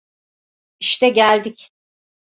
İşte 0.79 1.09
geldik. 1.09 1.71